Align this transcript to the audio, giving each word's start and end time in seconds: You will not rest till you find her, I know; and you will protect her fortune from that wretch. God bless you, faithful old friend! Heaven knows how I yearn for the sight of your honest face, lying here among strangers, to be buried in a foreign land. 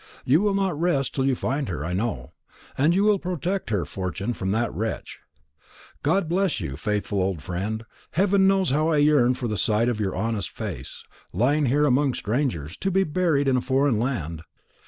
You 0.25 0.41
will 0.41 0.55
not 0.55 0.79
rest 0.79 1.13
till 1.13 1.25
you 1.27 1.35
find 1.35 1.69
her, 1.69 1.85
I 1.85 1.93
know; 1.93 2.33
and 2.75 2.95
you 2.95 3.03
will 3.03 3.19
protect 3.19 3.69
her 3.69 3.85
fortune 3.85 4.33
from 4.33 4.49
that 4.49 4.73
wretch. 4.73 5.19
God 6.01 6.27
bless 6.27 6.59
you, 6.59 6.75
faithful 6.75 7.21
old 7.21 7.43
friend! 7.43 7.83
Heaven 8.13 8.47
knows 8.47 8.71
how 8.71 8.87
I 8.87 8.97
yearn 8.97 9.35
for 9.35 9.47
the 9.47 9.57
sight 9.57 9.89
of 9.89 9.99
your 9.99 10.15
honest 10.15 10.49
face, 10.49 11.03
lying 11.33 11.67
here 11.67 11.85
among 11.85 12.15
strangers, 12.15 12.75
to 12.77 12.89
be 12.89 13.03
buried 13.03 13.47
in 13.47 13.57
a 13.57 13.61
foreign 13.61 13.99
land. 13.99 14.41